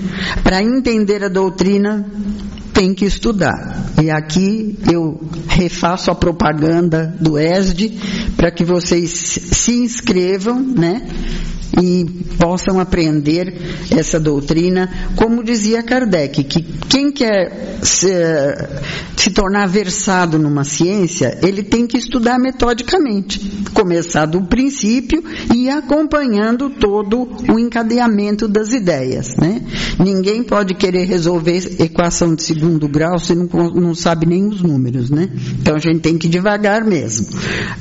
para 0.44 0.62
entender 0.62 1.24
a 1.24 1.28
doutrina, 1.28 2.08
tem 2.72 2.94
que 2.94 3.04
estudar. 3.04 3.92
E 4.00 4.08
aqui 4.08 4.78
eu 4.88 5.20
refaço 5.48 6.12
a 6.12 6.14
propaganda 6.14 7.12
do 7.20 7.36
ESD 7.36 7.98
para 8.36 8.52
que 8.52 8.64
vocês 8.64 9.10
se 9.10 9.72
inscrevam, 9.72 10.60
né? 10.60 11.02
E 11.80 12.04
possam 12.38 12.78
aprender 12.78 13.54
essa 13.90 14.20
doutrina, 14.20 14.90
como 15.16 15.42
dizia 15.42 15.82
Kardec, 15.82 16.44
que 16.44 16.62
quem 16.88 17.10
quer 17.10 17.78
se, 17.82 18.12
se, 19.16 19.30
tornar 19.30 19.66
versado 19.66 20.38
numa 20.38 20.64
ciência, 20.64 21.38
ele 21.42 21.62
tem 21.62 21.86
que 21.86 21.96
estudar 21.96 22.38
metodicamente, 22.38 23.40
começar 23.72 24.26
do 24.26 24.42
princípio 24.42 25.22
e 25.54 25.68
acompanhando 25.68 26.70
todo 26.70 27.28
o 27.50 27.58
encadeamento 27.58 28.46
das 28.46 28.72
ideias, 28.72 29.36
né? 29.36 29.62
Ninguém 29.98 30.42
pode 30.42 30.74
querer 30.74 31.04
resolver 31.04 31.76
equação 31.80 32.34
de 32.34 32.42
segundo 32.42 32.88
grau 32.88 33.18
se 33.18 33.34
não, 33.34 33.46
não 33.46 33.94
sabe 33.94 34.26
nem 34.26 34.46
os 34.46 34.62
números, 34.62 35.10
né? 35.10 35.28
Então 35.60 35.74
a 35.74 35.78
gente 35.78 36.00
tem 36.00 36.16
que 36.18 36.28
devagar 36.28 36.84
mesmo. 36.84 37.26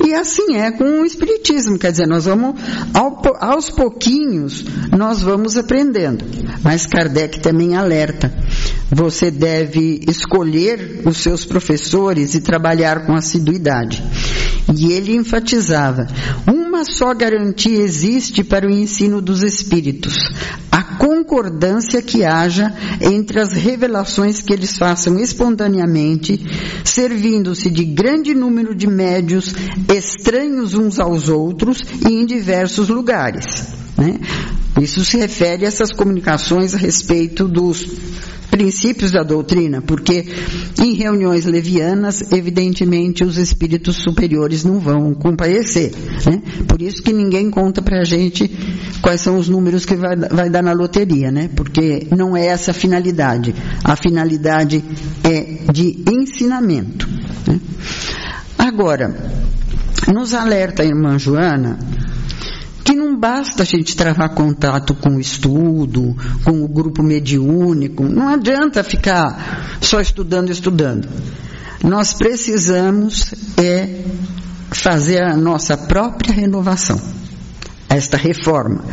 E 0.06 0.14
assim 0.14 0.58
é 0.58 0.72
com 0.72 1.02
o 1.02 1.06
espiritismo, 1.06 1.78
quer 1.78 1.92
dizer, 1.92 2.08
nós 2.08 2.26
vamos 2.26 2.56
ao, 2.94 3.22
aos 3.40 3.70
pouquinhos 3.84 4.64
nós 4.98 5.22
vamos 5.22 5.58
aprendendo. 5.58 6.24
Mas 6.64 6.86
Kardec 6.86 7.42
também 7.42 7.76
alerta: 7.76 8.34
você 8.90 9.30
deve 9.30 10.00
escolher 10.08 11.02
os 11.06 11.18
seus 11.18 11.44
professores 11.44 12.34
e 12.34 12.40
trabalhar 12.40 13.06
com 13.06 13.14
assiduidade. 13.14 14.02
E 14.74 14.94
ele 14.94 15.16
enfatizava: 15.18 16.08
só 16.84 17.14
garantia 17.14 17.82
existe 17.82 18.44
para 18.44 18.68
o 18.68 18.72
ensino 18.72 19.22
dos 19.22 19.44
espíritos: 19.44 20.16
a 20.72 20.84
concordância 20.84 22.02
que 22.02 22.24
haja 22.24 22.74
entre 23.02 23.40
as 23.40 23.54
revelações 23.54 24.42
que 24.42 24.54
eles 24.54 24.78
façam 24.78 25.20
espontaneamente, 25.20 26.40
servindo-se 26.84 27.70
de 27.70 27.86
grande 27.86 28.34
número 28.34 28.76
de 28.76 28.88
médios 28.88 29.54
estranhos 29.94 30.74
uns 30.74 31.00
aos 31.00 31.30
outros 31.30 31.80
e 32.08 32.14
em 32.14 32.26
diversos 32.26 32.90
lugares. 32.90 33.74
Né? 33.98 34.20
Isso 34.82 35.06
se 35.06 35.18
refere 35.18 35.66
a 35.66 35.68
essas 35.68 35.92
comunicações 35.92 36.74
a 36.74 36.78
respeito 36.78 37.48
dos 37.48 37.88
princípios 38.54 39.12
da 39.12 39.24
doutrina, 39.24 39.82
porque 39.82 40.28
em 40.80 40.94
reuniões 40.94 41.44
levianas, 41.44 42.32
evidentemente, 42.32 43.24
os 43.24 43.36
espíritos 43.36 43.96
superiores 43.96 44.64
não 44.64 44.80
vão 44.80 45.12
comparecer. 45.16 45.92
Né? 46.24 46.40
Por 46.68 46.80
isso 46.80 47.02
que 47.02 47.12
ninguém 47.12 47.50
conta 47.50 47.82
para 47.82 48.02
a 48.02 48.04
gente 48.04 48.48
quais 49.02 49.22
são 49.22 49.40
os 49.40 49.50
números 49.50 49.86
que 49.86 49.96
vai, 49.96 50.16
vai 50.16 50.52
dar 50.52 50.62
na 50.62 50.72
loteria, 50.72 51.32
né? 51.32 51.50
porque 51.56 52.06
não 52.16 52.38
é 52.38 52.46
essa 52.46 52.70
a 52.70 52.74
finalidade. 52.76 53.56
A 53.84 53.96
finalidade 53.96 54.84
é 55.24 55.72
de 55.72 56.04
ensinamento. 56.12 57.10
Né? 57.48 57.60
Agora, 58.56 59.16
nos 60.14 60.36
alerta 60.36 60.84
a 60.84 60.86
irmã 60.86 61.18
Joana 61.18 61.80
que 62.84 62.94
não 62.94 63.18
basta 63.18 63.64
a 63.64 63.66
gente 63.66 63.96
travar 63.96 64.30
contato 64.30 64.94
com 64.94 65.16
o 65.16 65.20
estudo, 65.20 66.16
com 66.44 66.64
o 66.64 66.68
grupo 66.68 67.02
mediúnico, 67.02 68.04
não 68.04 68.28
adianta 68.28 68.84
ficar 68.84 69.78
só 69.80 70.02
estudando, 70.02 70.52
estudando. 70.52 71.08
Nós 71.84 72.14
precisamos 72.14 73.34
é 73.58 74.04
fazer 74.72 75.22
a 75.24 75.36
nossa 75.36 75.78
própria 75.78 76.34
renovação, 76.34 77.00
esta 77.90 78.18
reforma. 78.18 78.84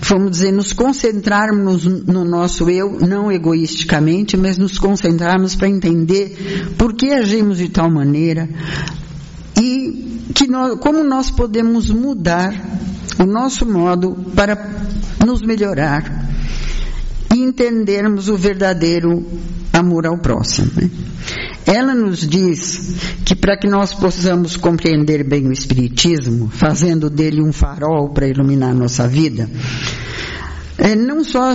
Vamos 0.00 0.30
dizer, 0.30 0.52
nos 0.52 0.72
concentrarmos 0.72 1.84
no 1.84 2.24
nosso 2.24 2.68
eu, 2.68 2.98
não 3.00 3.30
egoisticamente, 3.30 4.36
mas 4.36 4.58
nos 4.58 4.78
concentrarmos 4.78 5.54
para 5.54 5.68
entender 5.68 6.74
por 6.76 6.94
que 6.94 7.12
agimos 7.12 7.58
de 7.58 7.68
tal 7.68 7.90
maneira, 7.90 8.48
que 10.32 10.46
nós, 10.46 10.78
como 10.78 11.02
nós 11.02 11.30
podemos 11.30 11.90
mudar 11.90 12.54
o 13.18 13.26
nosso 13.26 13.66
modo 13.66 14.14
para 14.34 14.56
nos 15.24 15.42
melhorar 15.42 16.28
e 17.34 17.40
entendermos 17.40 18.28
o 18.28 18.36
verdadeiro 18.36 19.26
amor 19.72 20.06
ao 20.06 20.18
próximo. 20.18 20.70
Né? 20.76 20.90
ela 21.66 21.94
nos 21.94 22.20
diz 22.20 22.96
que 23.24 23.34
para 23.34 23.56
que 23.56 23.66
nós 23.66 23.94
possamos 23.94 24.56
compreender 24.56 25.24
bem 25.24 25.48
o 25.48 25.52
Espiritismo, 25.52 26.48
fazendo 26.48 27.08
dele 27.08 27.42
um 27.42 27.52
farol 27.52 28.10
para 28.10 28.28
iluminar 28.28 28.74
nossa 28.74 29.08
vida, 29.08 29.48
é 30.84 30.94
não 30.94 31.24
só 31.24 31.50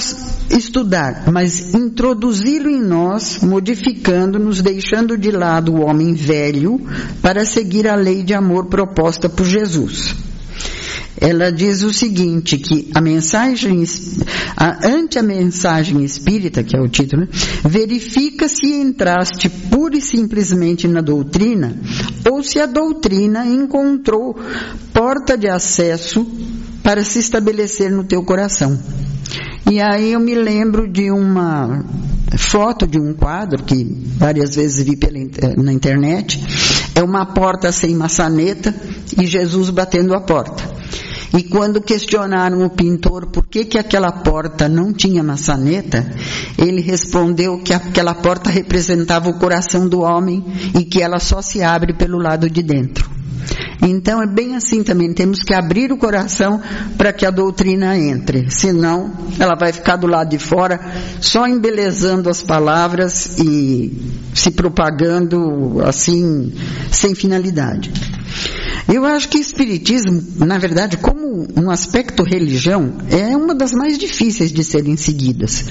estudar, 0.50 1.32
mas 1.32 1.76
introduzi-lo 1.76 2.68
em 2.68 2.82
nós, 2.82 3.44
modificando-nos, 3.44 4.60
deixando 4.60 5.16
de 5.16 5.30
lado 5.30 5.72
o 5.72 5.82
homem 5.82 6.16
velho 6.16 6.82
para 7.22 7.46
seguir 7.46 7.88
a 7.88 7.94
lei 7.94 8.24
de 8.24 8.34
amor 8.34 8.66
proposta 8.66 9.30
por 9.30 9.46
Jesus. 9.46 10.16
Ela 11.22 11.52
diz 11.52 11.84
o 11.84 11.94
seguinte, 11.94 12.58
que 12.58 12.90
a 12.96 13.00
mensagem, 13.00 13.84
a, 14.58 14.88
ante 14.88 15.20
a 15.20 15.24
mensagem 15.24 16.04
espírita, 16.04 16.64
que 16.64 16.76
é 16.76 16.82
o 16.82 16.90
título, 16.90 17.22
né, 17.22 17.28
verifica 17.64 18.48
se 18.48 18.66
entraste 18.66 19.48
pura 19.48 19.96
e 19.96 20.02
simplesmente 20.02 20.88
na 20.88 21.02
doutrina 21.02 21.78
ou 22.28 22.42
se 22.42 22.60
a 22.60 22.66
doutrina 22.66 23.46
encontrou 23.46 24.36
porta 24.92 25.38
de 25.38 25.48
acesso 25.48 26.26
para 26.90 27.04
se 27.04 27.20
estabelecer 27.20 27.92
no 27.92 28.04
teu 28.04 28.24
coração. 28.24 28.76
E 29.70 29.80
aí 29.80 30.14
eu 30.14 30.20
me 30.20 30.34
lembro 30.34 30.92
de 30.92 31.12
uma 31.12 31.86
foto 32.36 32.88
de 32.88 33.00
um 33.00 33.14
quadro 33.14 33.64
que 33.64 33.86
várias 34.18 34.56
vezes 34.56 34.84
vi 34.84 34.96
pela, 34.96 35.20
na 35.56 35.72
internet. 35.72 36.44
É 36.96 37.04
uma 37.04 37.28
porta 37.28 37.72
sem 37.72 37.96
maçaneta 37.96 38.74
e 39.22 39.28
Jesus 39.28 39.70
batendo 39.70 40.16
a 40.16 40.22
porta. 40.22 40.64
E 41.38 41.44
quando 41.44 41.80
questionaram 41.80 42.66
o 42.66 42.72
pintor 42.72 43.28
por 43.28 43.46
que, 43.46 43.66
que 43.66 43.78
aquela 43.78 44.12
porta 44.12 44.68
não 44.68 44.92
tinha 44.92 45.22
maçaneta, 45.22 46.12
ele 46.58 46.82
respondeu 46.82 47.60
que 47.60 47.72
aquela 47.72 48.16
porta 48.16 48.50
representava 48.50 49.30
o 49.30 49.38
coração 49.38 49.88
do 49.88 50.00
homem 50.00 50.44
e 50.76 50.84
que 50.86 51.04
ela 51.04 51.20
só 51.20 51.40
se 51.40 51.62
abre 51.62 51.94
pelo 51.94 52.18
lado 52.18 52.50
de 52.50 52.64
dentro. 52.64 53.19
Então 53.82 54.22
é 54.22 54.28
bem 54.28 54.56
assim 54.56 54.84
também, 54.84 55.14
temos 55.14 55.40
que 55.40 55.54
abrir 55.54 55.92
o 55.92 55.98
coração 55.98 56.62
para 56.98 57.14
que 57.14 57.26
a 57.26 57.32
doutrina 57.32 57.98
entre, 57.98 58.52
senão 58.52 59.12
ela 59.40 59.56
vai 59.56 59.72
ficar 59.72 59.96
do 59.96 60.06
lado 60.06 60.30
de 60.30 60.38
fora 60.38 60.80
só 61.22 61.48
embelezando 61.48 62.30
as 62.30 62.44
palavras 62.44 63.40
e 63.40 63.98
se 64.34 64.52
propagando 64.52 65.82
assim, 65.86 66.54
sem 66.92 67.16
finalidade. 67.16 67.92
Eu 68.92 69.06
acho 69.06 69.30
que 69.30 69.38
Espiritismo, 69.38 70.22
na 70.38 70.58
verdade, 70.58 70.98
como 70.98 71.48
um 71.56 71.70
aspecto 71.70 72.24
religião, 72.24 72.94
é 73.10 73.36
uma 73.36 73.54
das 73.54 73.72
mais 73.72 73.98
difíceis 73.98 74.52
de 74.52 74.64
serem 74.64 74.98
seguidas. 74.98 75.66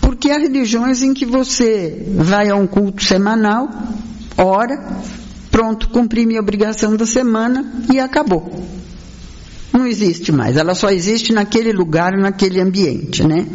Porque 0.00 0.30
há 0.30 0.38
religiões 0.38 1.02
em 1.02 1.12
que 1.12 1.26
você 1.26 2.06
vai 2.16 2.48
a 2.48 2.54
um 2.54 2.66
culto 2.66 3.02
semanal, 3.02 3.68
ora, 4.36 4.78
Pronto, 5.60 5.90
cumpri 5.90 6.24
minha 6.24 6.40
obrigação 6.40 6.96
da 6.96 7.04
semana 7.04 7.70
e 7.92 8.00
acabou. 8.00 8.50
Não 9.70 9.86
existe 9.86 10.32
mais, 10.32 10.56
ela 10.56 10.74
só 10.74 10.88
existe 10.88 11.34
naquele 11.34 11.70
lugar, 11.70 12.12
naquele 12.16 12.62
ambiente, 12.62 13.22
né? 13.22 13.46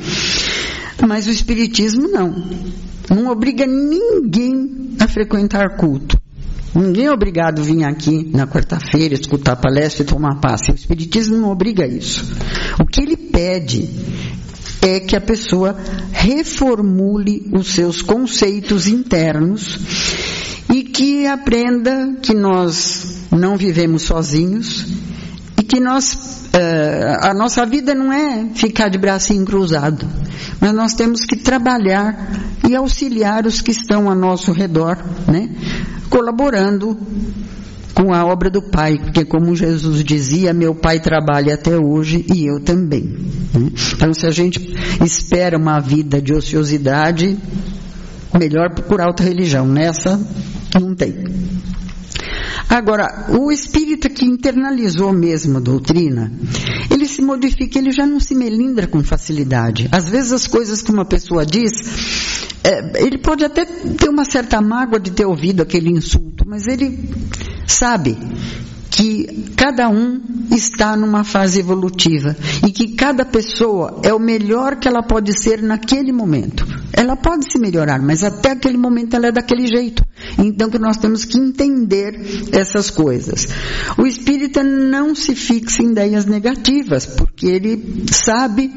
Mas 1.01 1.25
o 1.25 1.31
Espiritismo 1.31 2.07
não. 2.07 2.45
Não 3.09 3.31
obriga 3.31 3.65
ninguém 3.65 4.95
a 4.99 5.07
frequentar 5.07 5.77
culto. 5.77 6.15
Ninguém 6.75 7.05
é 7.05 7.11
obrigado 7.11 7.61
a 7.61 7.63
vir 7.63 7.83
aqui 7.83 8.29
na 8.31 8.45
quarta-feira, 8.45 9.15
escutar 9.15 9.55
palestra 9.55 10.03
e 10.03 10.05
tomar 10.05 10.39
passe. 10.39 10.69
O 10.71 10.75
Espiritismo 10.75 11.37
não 11.37 11.49
obriga 11.49 11.87
isso. 11.87 12.23
O 12.79 12.85
que 12.85 13.01
ele 13.01 13.17
pede 13.17 13.89
é 14.79 14.99
que 14.99 15.15
a 15.15 15.21
pessoa 15.21 15.75
reformule 16.11 17.49
os 17.51 17.73
seus 17.73 18.03
conceitos 18.03 18.85
internos 18.85 19.79
e 20.71 20.83
que 20.95 21.27
aprenda 21.27 22.15
que 22.21 22.33
nós 22.33 23.27
não 23.29 23.57
vivemos 23.57 24.03
sozinhos 24.03 24.87
e 25.59 25.61
que 25.61 25.77
nós, 25.77 26.47
uh, 26.53 27.27
a 27.27 27.33
nossa 27.33 27.65
vida 27.65 27.93
não 27.93 28.13
é 28.13 28.45
ficar 28.55 28.87
de 28.87 28.97
bracinho 28.97 29.43
cruzado, 29.43 30.07
mas 30.61 30.73
nós 30.73 30.93
temos 30.93 31.25
que 31.25 31.35
trabalhar 31.35 32.31
e 32.65 32.73
auxiliar 32.73 33.45
os 33.45 33.59
que 33.59 33.71
estão 33.71 34.09
ao 34.09 34.15
nosso 34.15 34.53
redor, 34.53 34.97
né? 35.27 35.49
colaborando 36.09 36.97
com 37.93 38.13
a 38.13 38.25
obra 38.25 38.49
do 38.49 38.61
Pai, 38.61 38.97
porque 38.97 39.25
como 39.25 39.53
Jesus 39.53 40.01
dizia, 40.01 40.53
meu 40.53 40.73
Pai 40.73 41.01
trabalha 41.01 41.55
até 41.55 41.77
hoje 41.77 42.25
e 42.33 42.45
eu 42.45 42.61
também. 42.61 43.03
Né? 43.53 43.69
Então, 43.93 44.13
se 44.13 44.25
a 44.25 44.31
gente 44.31 44.73
espera 45.03 45.57
uma 45.57 45.81
vida 45.81 46.21
de 46.21 46.33
ociosidade, 46.33 47.37
melhor 48.37 48.73
procurar 48.73 49.07
outra 49.07 49.25
religião. 49.25 49.67
Nessa 49.67 50.19
não 50.79 50.95
tem. 50.95 51.15
Agora, 52.69 53.27
o 53.29 53.51
espírita 53.51 54.09
que 54.09 54.25
internalizou 54.25 55.13
mesmo 55.13 55.57
a 55.57 55.61
doutrina, 55.61 56.31
ele 56.89 57.05
se 57.05 57.21
modifica, 57.21 57.77
ele 57.77 57.91
já 57.91 58.05
não 58.05 58.19
se 58.19 58.33
melindra 58.33 58.87
com 58.87 59.03
facilidade. 59.03 59.87
Às 59.91 60.09
vezes 60.09 60.31
as 60.31 60.47
coisas 60.47 60.81
que 60.81 60.91
uma 60.91 61.05
pessoa 61.05 61.45
diz, 61.45 61.71
é, 62.63 63.03
ele 63.03 63.19
pode 63.19 63.45
até 63.45 63.65
ter 63.65 64.09
uma 64.09 64.25
certa 64.25 64.59
mágoa 64.61 64.99
de 64.99 65.11
ter 65.11 65.25
ouvido 65.25 65.61
aquele 65.61 65.91
insulto, 65.91 66.43
mas 66.47 66.67
ele 66.67 67.09
sabe 67.67 68.17
que 68.89 69.51
cada 69.55 69.89
um 69.89 70.21
está 70.51 70.95
numa 70.95 71.23
fase 71.23 71.59
evolutiva 71.59 72.35
e 72.65 72.71
que 72.71 72.95
cada 72.95 73.25
pessoa 73.25 73.99
é 74.03 74.13
o 74.13 74.19
melhor 74.19 74.77
que 74.77 74.87
ela 74.87 75.03
pode 75.03 75.37
ser 75.37 75.61
naquele 75.61 76.11
momento. 76.11 76.65
Ela 76.97 77.17
pode 77.17 77.51
se 77.51 77.59
melhorar, 77.59 78.01
mas 78.01 78.23
até 78.23 78.51
aquele 78.51 78.77
momento 78.77 79.15
ela 79.15 79.27
é 79.27 79.31
daquele 79.31 79.67
jeito. 79.67 80.01
Então 80.37 80.69
que 80.69 80.79
nós 80.79 80.95
temos 80.95 81.25
que 81.25 81.37
entender 81.37 82.17
essas 82.53 82.89
coisas. 82.89 83.49
O 83.97 84.07
espírita 84.07 84.63
não 84.63 85.13
se 85.13 85.35
fixa 85.35 85.83
em 85.83 85.91
ideias 85.91 86.25
negativas, 86.25 87.05
porque 87.05 87.47
ele 87.47 88.05
sabe 88.09 88.69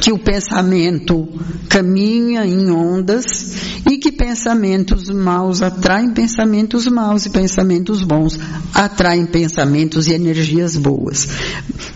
que 0.00 0.10
o 0.10 0.18
pensamento 0.18 1.28
caminha 1.68 2.44
em 2.44 2.68
ondas 2.68 3.82
e 3.88 3.96
que 3.98 4.10
pensamentos 4.10 5.08
maus 5.08 5.62
atraem 5.62 6.10
pensamentos 6.10 6.86
maus 6.88 7.26
e 7.26 7.30
pensamentos 7.30 8.02
bons 8.02 8.38
atraem 8.74 9.24
pensamentos 9.24 10.08
e 10.08 10.14
energias 10.14 10.76
boas. 10.76 11.28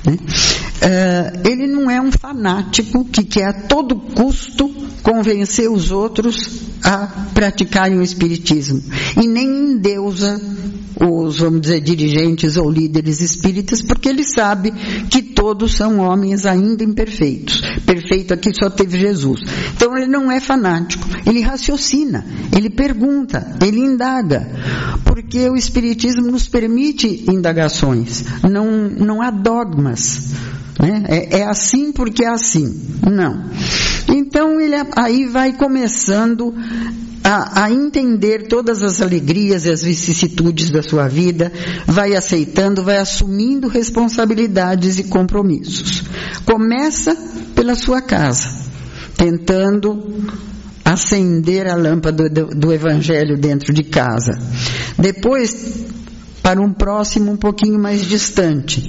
Né? 0.05 0.17
Uh, 0.17 1.49
ele 1.49 1.67
não 1.67 1.91
é 1.91 2.01
um 2.01 2.13
fanático 2.13 3.05
que 3.07 3.25
quer 3.25 3.49
a 3.49 3.53
todo 3.53 3.97
custo 3.97 4.86
convencer 5.07 5.71
os 5.71 5.93
outros 5.93 6.63
a 6.83 7.07
praticarem 7.33 7.97
o 7.97 8.03
espiritismo 8.03 8.83
e 9.17 9.29
nem 9.29 9.47
endeusa 9.47 10.41
os, 11.01 11.39
vamos 11.39 11.61
dizer, 11.61 11.81
dirigentes 11.81 12.57
ou 12.57 12.69
líderes 12.69 13.21
espíritas, 13.21 13.83
porque 13.83 14.09
ele 14.09 14.25
sabe 14.25 14.73
que 15.09 15.23
todos 15.23 15.77
são 15.77 16.01
homens 16.01 16.45
ainda 16.45 16.83
imperfeitos. 16.83 17.61
Perfeito 17.85 18.35
aqui 18.35 18.51
só 18.53 18.69
teve 18.69 18.99
Jesus. 18.99 19.43
Então 19.77 19.97
ele 19.97 20.09
não 20.09 20.33
é 20.33 20.41
fanático, 20.41 21.07
ele 21.25 21.41
raciocina, 21.41 22.27
ele 22.57 22.69
pergunta, 22.69 23.57
ele 23.65 23.79
indaga, 23.79 24.49
porque 25.05 25.49
o 25.49 25.55
Espiritismo 25.55 26.23
nos 26.33 26.49
permite 26.49 27.27
indagações, 27.31 28.25
não, 28.43 28.89
não 28.89 29.23
há 29.23 29.31
dogmas. 29.31 30.35
Né? 30.81 31.05
É, 31.09 31.39
é 31.39 31.45
assim 31.45 31.93
porque 31.93 32.25
é 32.25 32.29
assim. 32.29 32.83
Não. 33.11 33.45
Então 34.09 34.46
ele 34.67 34.77
aí 34.95 35.27
vai 35.27 35.53
começando 35.53 36.55
a, 37.25 37.65
a, 37.65 37.71
entender 37.73 38.47
todas 38.47 38.83
as 38.83 39.01
alegrias 39.01 39.65
e 39.67 39.71
as 39.71 39.83
vicissitudes 39.83 40.71
da 40.71 40.83
sua 40.83 41.09
vida, 41.09 41.53
vai 41.87 42.15
aceitando, 42.15 42.85
vai 42.85 42.99
assumindo 42.99 43.67
responsabilidades 43.67 44.99
e 44.99 45.05
compromissos. 45.05 46.05
Começa 46.45 47.17
pela 47.55 47.75
sua 47.75 48.01
casa, 48.01 48.49
tentando 49.17 50.23
acender 50.85 51.67
a 51.67 51.75
lâmpada 51.75 52.29
do, 52.29 52.47
do 52.47 52.73
Evangelho 52.73 53.37
dentro 53.37 53.73
de 53.75 53.83
casa. 53.83 54.39
Depois, 54.97 55.85
para 56.43 56.61
um 56.61 56.73
próximo 56.73 57.33
um 57.33 57.37
pouquinho 57.37 57.77
mais 57.77 58.05
distante. 58.05 58.89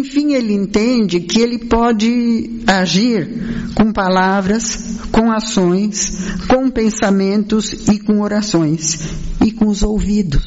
Enfim, 0.00 0.32
ele 0.32 0.54
entende 0.54 1.20
que 1.20 1.40
ele 1.40 1.58
pode 1.58 2.62
agir 2.66 3.28
com 3.74 3.92
palavras, 3.92 4.98
com 5.12 5.30
ações, 5.30 6.38
com 6.48 6.70
pensamentos 6.70 7.86
e 7.86 7.98
com 7.98 8.22
orações 8.22 8.98
e 9.44 9.52
com 9.52 9.66
os 9.68 9.82
ouvidos, 9.82 10.42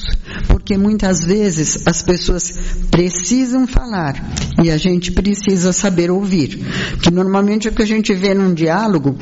porque 0.48 0.76
muitas 0.76 1.24
vezes 1.24 1.86
as 1.86 2.02
pessoas 2.02 2.60
precisam 2.89 3.68
falar 3.68 4.16
e 4.63 4.72
a 4.72 4.78
gente 4.78 5.12
precisa 5.12 5.72
saber 5.72 6.10
ouvir. 6.10 6.60
Que 7.02 7.12
normalmente 7.12 7.68
é 7.68 7.72
o 7.72 7.74
que 7.74 7.84
a 7.84 7.88
gente 7.88 8.12
vê 8.13 8.34
num 8.34 8.56
diálogo, 8.56 9.16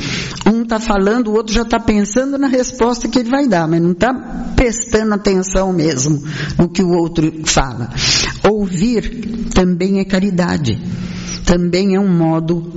um 0.46 0.61
está 0.75 0.79
falando, 0.79 1.27
o 1.27 1.34
outro 1.34 1.53
já 1.53 1.63
está 1.63 1.79
pensando 1.79 2.38
na 2.38 2.47
resposta 2.47 3.10
que 3.10 3.19
ele 3.19 3.29
vai 3.29 3.45
dar, 3.45 3.67
mas 3.67 3.81
não 3.81 3.91
está 3.91 4.13
prestando 4.55 5.13
atenção 5.13 5.73
mesmo 5.73 6.23
no 6.57 6.69
que 6.69 6.81
o 6.81 6.91
outro 6.91 7.29
fala. 7.45 7.89
Ouvir 8.49 9.49
também 9.53 9.99
é 9.99 10.05
caridade, 10.05 10.81
também 11.45 11.95
é 11.95 11.99
um 11.99 12.07
modo 12.07 12.71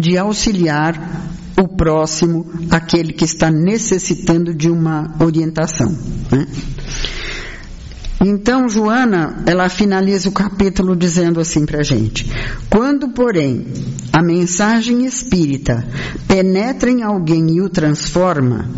de 0.00 0.16
auxiliar 0.16 1.28
o 1.60 1.66
próximo, 1.66 2.46
aquele 2.70 3.12
que 3.12 3.24
está 3.24 3.50
necessitando 3.50 4.54
de 4.54 4.70
uma 4.70 5.16
orientação. 5.20 5.90
Né? 6.30 6.46
Então, 8.22 8.68
Joana, 8.68 9.42
ela 9.46 9.70
finaliza 9.70 10.28
o 10.28 10.32
capítulo 10.32 10.94
dizendo 10.94 11.40
assim 11.40 11.64
para 11.64 11.80
a 11.80 11.82
gente: 11.82 12.30
quando, 12.68 13.08
porém, 13.08 13.66
a 14.12 14.22
mensagem 14.22 15.06
espírita 15.06 15.88
penetra 16.28 16.90
em 16.90 17.02
alguém 17.02 17.50
e 17.56 17.62
o 17.62 17.70
transforma, 17.70 18.68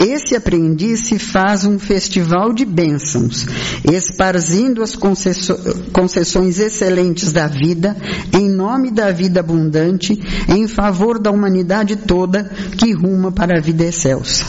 esse 0.00 0.34
aprendiz 0.34 1.06
se 1.06 1.16
faz 1.16 1.64
um 1.64 1.78
festival 1.78 2.52
de 2.52 2.64
bênçãos, 2.64 3.46
esparzindo 3.84 4.82
as 4.82 4.96
concessões 4.96 6.58
excelentes 6.58 7.30
da 7.30 7.46
vida, 7.46 7.96
em 8.32 8.50
nome 8.50 8.90
da 8.90 9.12
vida 9.12 9.38
abundante, 9.38 10.18
em 10.48 10.66
favor 10.66 11.20
da 11.20 11.30
humanidade 11.30 11.94
toda 11.94 12.50
que 12.76 12.92
ruma 12.92 13.30
para 13.30 13.58
a 13.58 13.62
vida 13.62 13.84
excelsa. 13.84 14.44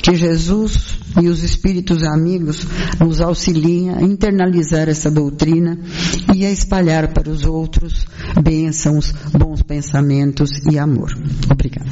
Que 0.00 0.14
Jesus 0.14 0.97
e 1.20 1.28
os 1.28 1.42
espíritos 1.42 2.02
amigos 2.02 2.66
nos 3.00 3.20
auxiliem 3.20 3.90
a 3.90 4.02
internalizar 4.02 4.88
essa 4.88 5.10
doutrina 5.10 5.78
e 6.34 6.44
a 6.44 6.50
espalhar 6.50 7.12
para 7.12 7.28
os 7.28 7.44
outros 7.44 8.06
bênçãos, 8.42 9.12
bons 9.36 9.62
pensamentos 9.62 10.50
e 10.70 10.78
amor. 10.78 11.10
Obrigada. 11.50 11.90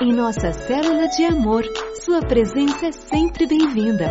Em 0.00 0.12
nossa 0.12 0.52
célula 0.52 1.08
de 1.08 1.24
amor, 1.24 1.64
sua 2.04 2.20
presença 2.20 2.86
é 2.86 2.92
sempre 2.92 3.46
bem-vinda. 3.46 4.06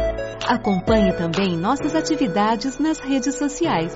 Acompanhe 0.47 1.13
também 1.13 1.57
nossas 1.57 1.93
atividades 1.93 2.79
nas 2.79 2.99
redes 2.99 3.35
sociais. 3.35 3.93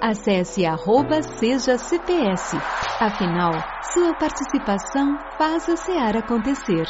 Acesse 0.00 0.64
arroba 0.64 1.22
seja 1.22 1.78
CPS. 1.78 2.56
Afinal, 3.00 3.52
sua 3.92 4.14
participação 4.14 5.18
faz 5.38 5.68
a 5.68 5.76
SEAR 5.76 6.16
acontecer. 6.16 6.86